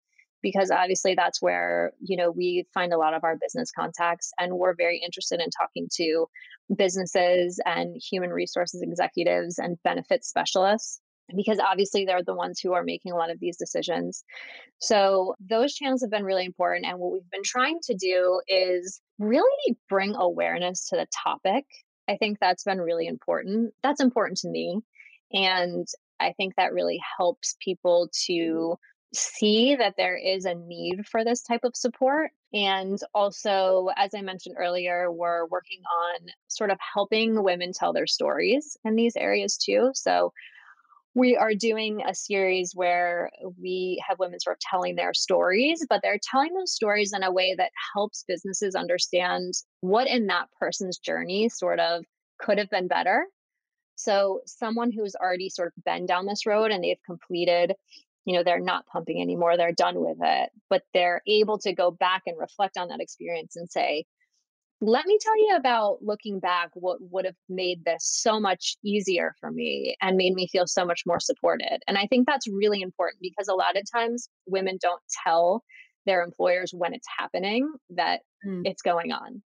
[0.46, 4.54] because obviously that's where, you know, we find a lot of our business contacts and
[4.54, 6.28] we're very interested in talking to
[6.78, 11.02] businesses and human resources executives and benefits specialists
[11.36, 14.24] because obviously they're the ones who are making a lot of these decisions.
[14.78, 16.86] So those channels have been really important.
[16.86, 21.66] And what we've been trying to do is really bring awareness to the topic
[22.08, 23.74] I think that's been really important.
[23.84, 24.80] That's important to me.
[25.34, 25.88] And
[26.20, 28.34] I think that really helps people mm-hmm.
[28.34, 28.76] to
[29.16, 32.32] see that there is a need for this type of support.
[32.54, 38.08] And also, as I mentioned earlier, we're working on sort of helping women tell their
[38.08, 39.92] stories in these areas too.
[39.94, 40.32] So
[41.16, 46.02] we are doing a series where we have women sort of telling their stories, but
[46.04, 50.98] they're telling those stories in a way that helps businesses understand what in that person's
[50.98, 52.04] journey sort of
[52.38, 53.26] could have been better.
[53.96, 57.74] So, someone who's already sort of been down this road and they've completed,
[58.26, 61.92] you know, they're not pumping anymore, they're done with it, but they're able to go
[61.92, 64.06] back and reflect on that experience and say,
[64.82, 69.34] let me tell you about looking back what would have made this so much easier
[69.40, 71.80] for me and made me feel so much more supported.
[71.88, 75.64] And I think that's really important because a lot of times women don't tell
[76.06, 78.62] their employers when it's happening that mm.
[78.66, 79.42] it's going on.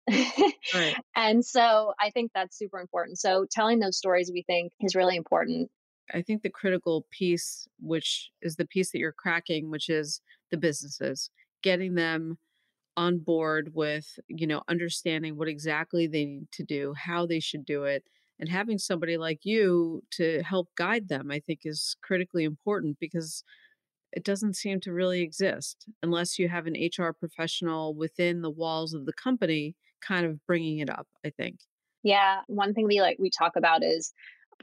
[0.73, 0.95] right.
[1.15, 3.19] And so I think that's super important.
[3.19, 5.69] So telling those stories we think is really important.
[6.13, 10.57] I think the critical piece, which is the piece that you're cracking, which is the
[10.57, 11.29] businesses,
[11.63, 12.37] getting them
[12.97, 17.65] on board with you know understanding what exactly they need to do how they should
[17.65, 18.03] do it
[18.39, 23.43] and having somebody like you to help guide them i think is critically important because
[24.13, 28.93] it doesn't seem to really exist unless you have an hr professional within the walls
[28.93, 31.59] of the company kind of bringing it up i think.
[32.03, 34.13] Yeah one thing we like we talk about is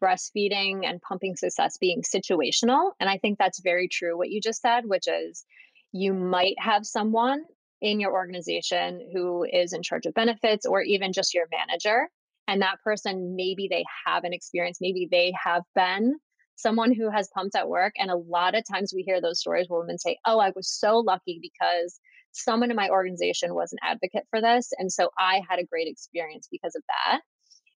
[0.00, 4.60] breastfeeding and pumping success being situational and i think that's very true what you just
[4.60, 5.44] said which is
[5.92, 7.44] you might have someone
[7.82, 12.08] in your organization who is in charge of benefits or even just your manager.
[12.48, 16.16] And that person, maybe they have an experience, maybe they have been
[16.54, 17.94] someone who has pumped at work.
[17.98, 20.70] And a lot of times we hear those stories where women say, Oh, I was
[20.70, 21.98] so lucky because
[22.30, 24.70] someone in my organization was an advocate for this.
[24.78, 27.20] And so I had a great experience because of that.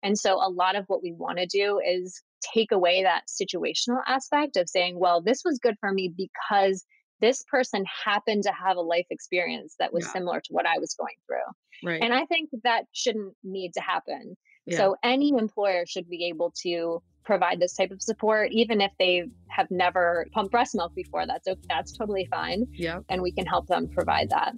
[0.05, 2.23] And so a lot of what we want to do is
[2.55, 6.85] take away that situational aspect of saying, well, this was good for me because
[7.21, 10.13] this person happened to have a life experience that was yeah.
[10.13, 11.89] similar to what I was going through.
[11.91, 12.03] Right.
[12.03, 14.37] And I think that shouldn't need to happen.
[14.67, 14.77] Yeah.
[14.77, 19.25] So any employer should be able to provide this type of support, even if they
[19.49, 21.27] have never pumped breast milk before.
[21.27, 21.61] That's okay.
[21.69, 22.67] That's totally fine.
[22.73, 23.01] Yeah.
[23.09, 24.55] And we can help them provide that.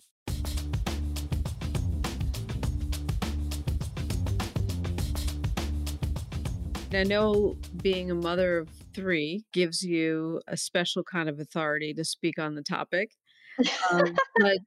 [6.93, 12.05] I know being a mother of three gives you a special kind of authority to
[12.05, 13.11] speak on the topic.
[13.91, 14.59] Um, but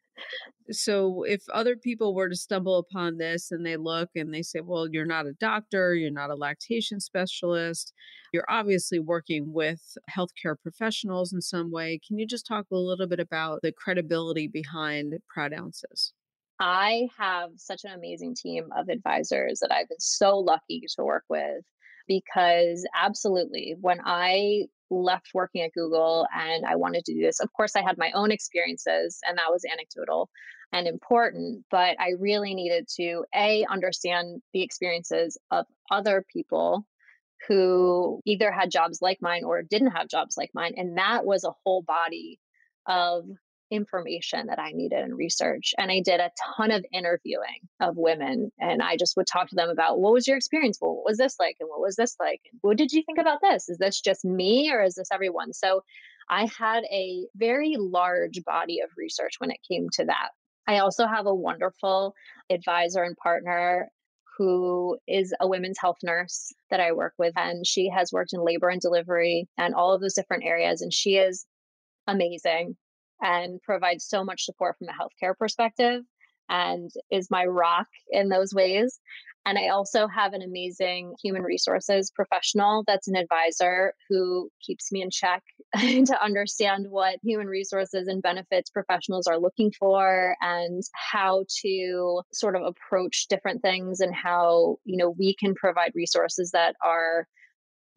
[0.71, 4.61] So, if other people were to stumble upon this and they look and they say,
[4.61, 7.93] well, you're not a doctor, you're not a lactation specialist,
[8.33, 11.99] you're obviously working with healthcare professionals in some way.
[12.07, 16.13] Can you just talk a little bit about the credibility behind Proud Ounces?
[16.59, 21.23] I have such an amazing team of advisors that I've been so lucky to work
[21.29, 21.63] with
[22.09, 27.53] because absolutely, when I left working at Google and I wanted to do this, of
[27.53, 30.29] course, I had my own experiences and that was anecdotal
[30.73, 36.85] and important, but I really needed to A, understand the experiences of other people
[37.47, 40.73] who either had jobs like mine or didn't have jobs like mine.
[40.77, 42.39] And that was a whole body
[42.87, 43.25] of
[43.71, 45.73] information that I needed and research.
[45.77, 48.51] And I did a ton of interviewing of women.
[48.59, 50.79] And I just would talk to them about what was your experience?
[50.81, 51.57] Well, what was this like?
[51.59, 52.41] And what was this like?
[52.51, 53.69] And what did you think about this?
[53.69, 55.53] Is this just me or is this everyone?
[55.53, 55.83] So
[56.29, 60.29] I had a very large body of research when it came to that.
[60.67, 62.13] I also have a wonderful
[62.49, 63.89] advisor and partner
[64.37, 67.33] who is a women's health nurse that I work with.
[67.35, 70.81] And she has worked in labor and delivery and all of those different areas.
[70.81, 71.45] And she is
[72.07, 72.77] amazing
[73.21, 76.03] and provides so much support from a healthcare perspective
[76.49, 78.99] and is my rock in those ways.
[79.45, 85.01] And I also have an amazing human resources professional that's an advisor who keeps me
[85.01, 85.43] in check
[85.75, 92.55] to understand what human resources and benefits professionals are looking for and how to sort
[92.55, 97.25] of approach different things and how, you know, we can provide resources that are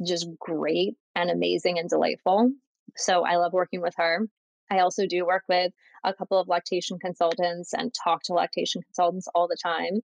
[0.07, 2.51] just great and amazing and delightful.
[2.97, 4.27] So I love working with her.
[4.73, 9.29] I also do work with a couple of lactation consultants and talk to lactation consultants
[9.35, 10.01] all the time.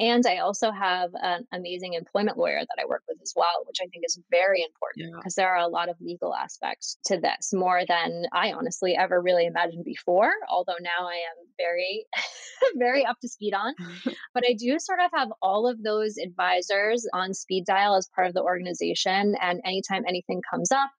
[0.00, 3.76] And I also have an amazing employment lawyer that I work with as well, which
[3.80, 5.44] I think is very important because yeah.
[5.44, 9.46] there are a lot of legal aspects to this, more than I honestly ever really
[9.46, 10.32] imagined before.
[10.50, 12.06] Although now I am very,
[12.76, 13.74] very up to speed on.
[14.34, 18.26] but I do sort of have all of those advisors on speed dial as part
[18.26, 19.36] of the organization.
[19.40, 20.90] And anytime anything comes up,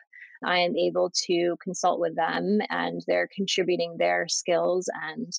[0.44, 5.32] I am able to consult with them and they're contributing their skills and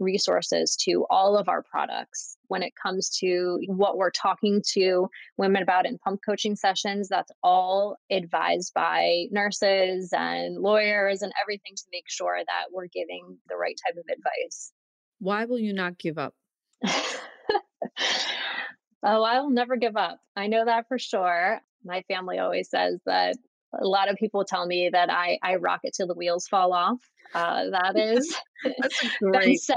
[0.00, 2.36] resources to all of our products.
[2.48, 7.30] When it comes to what we're talking to women about in pump coaching sessions that's
[7.42, 13.56] all advised by nurses and lawyers and everything to make sure that we're giving the
[13.56, 14.72] right type of advice.
[15.20, 16.34] Why will you not give up?
[19.06, 20.18] Oh i'll never give up.
[20.34, 21.60] I know that for sure.
[21.84, 23.36] My family always says that
[23.80, 26.72] a lot of people tell me that I, I rock it till the wheels fall
[26.72, 26.98] off.
[27.34, 28.36] Uh, that is
[29.20, 29.76] been said.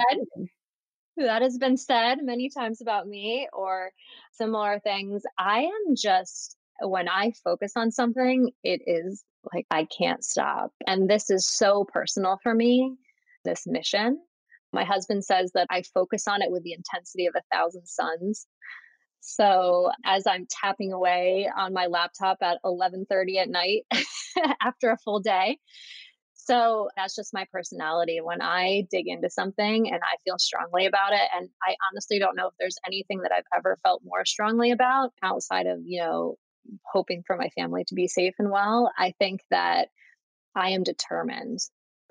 [1.17, 3.91] That has been said many times about me or
[4.33, 5.23] similar things.
[5.39, 10.71] I am just, when I focus on something, it is like I can't stop.
[10.85, 12.95] And this is so personal for me,
[13.45, 14.19] this mission.
[14.73, 18.45] My husband says that I focus on it with the intensity of a thousand suns.
[19.19, 23.85] So as I'm tapping away on my laptop at 11:30 at night
[24.61, 25.59] after a full day.
[26.33, 28.19] So that's just my personality.
[28.21, 32.37] When I dig into something and I feel strongly about it, and I honestly don't
[32.37, 36.35] know if there's anything that I've ever felt more strongly about outside of, you know,
[36.85, 38.91] hoping for my family to be safe and well.
[38.97, 39.89] I think that
[40.55, 41.59] I am determined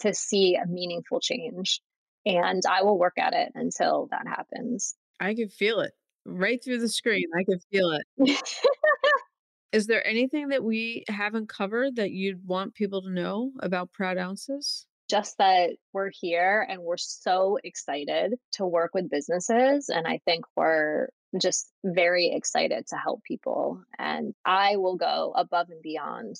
[0.00, 1.80] to see a meaningful change
[2.26, 4.94] and I will work at it until that happens.
[5.18, 5.92] I can feel it
[6.26, 7.26] right through the screen.
[7.38, 8.42] I can feel it.
[9.72, 14.16] Is there anything that we haven't covered that you'd want people to know about Proud
[14.16, 14.86] Ounces?
[15.08, 19.88] Just that we're here and we're so excited to work with businesses.
[19.88, 21.08] And I think we're
[21.40, 23.82] just very excited to help people.
[23.98, 26.36] And I will go above and beyond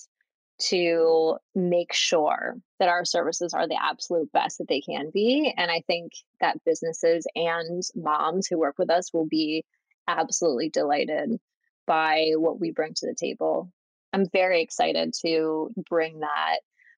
[0.59, 5.53] to make sure that our services are the absolute best that they can be.
[5.55, 9.63] And I think that businesses and moms who work with us will be
[10.07, 11.37] absolutely delighted
[11.85, 13.71] by what we bring to the table.
[14.13, 16.59] I'm very excited to bring that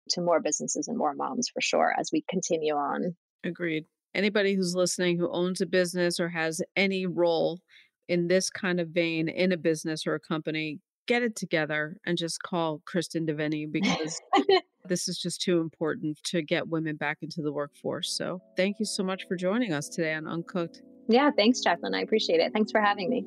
[0.09, 3.15] to more businesses and more moms for sure as we continue on.
[3.43, 3.85] Agreed.
[4.15, 7.59] Anybody who's listening who owns a business or has any role
[8.07, 12.17] in this kind of vein in a business or a company, get it together and
[12.17, 14.19] just call Kristen Deviney because
[14.85, 18.15] this is just too important to get women back into the workforce.
[18.15, 20.81] So thank you so much for joining us today on Uncooked.
[21.07, 21.95] Yeah, thanks, Jacqueline.
[21.95, 22.51] I appreciate it.
[22.53, 23.25] Thanks for having me.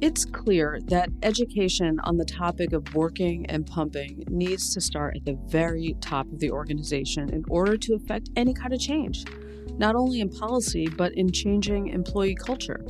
[0.00, 5.24] It's clear that education on the topic of working and pumping needs to start at
[5.24, 9.24] the very top of the organization in order to affect any kind of change,
[9.78, 12.84] not only in policy, but in changing employee culture.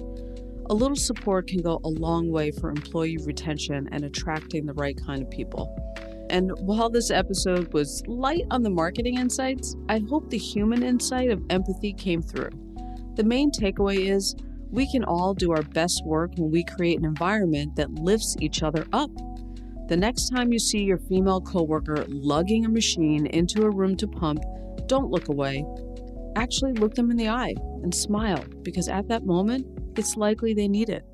[0.71, 4.99] A little support can go a long way for employee retention and attracting the right
[5.07, 5.77] kind of people.
[6.31, 11.31] And while this episode was light on the marketing insights, I hope the human insight
[11.31, 12.51] of empathy came through.
[13.17, 14.35] The main takeaway is
[14.71, 18.63] we can all do our best work when we create an environment that lifts each
[18.63, 19.11] other up.
[19.89, 24.09] The next time you see your female coworker lugging a machine into a room to
[24.09, 24.43] pump,
[24.87, 25.65] don't look away.
[26.37, 29.67] Actually, look them in the eye and smile because at that moment,
[29.97, 31.05] it's likely they need it.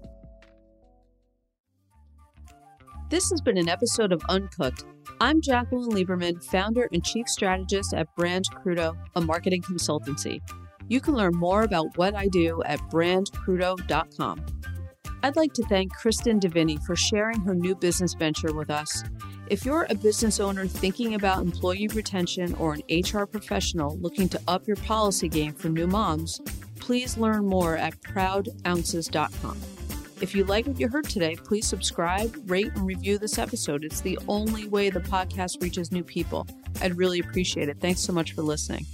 [3.11, 4.85] This has been an episode of Uncooked.
[5.21, 10.39] I'm Jacqueline Lieberman, founder and chief strategist at Brand Crudo, a marketing consultancy.
[10.87, 14.47] You can learn more about what I do at brandcrudo.com.
[15.25, 19.03] I'd like to thank Kristen Deviney for sharing her new business venture with us.
[19.49, 24.41] If you're a business owner thinking about employee retention or an HR professional looking to
[24.47, 26.41] up your policy game for new moms,
[26.79, 29.80] please learn more at proudounces.com.
[30.21, 33.85] If you like what you heard today, please subscribe, rate, and review this episode.
[33.85, 36.47] It's the only way the podcast reaches new people.
[36.83, 37.79] I'd really appreciate it.
[37.81, 38.85] Thanks so much for listening.